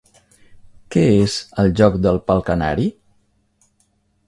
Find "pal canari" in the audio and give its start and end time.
2.31-2.89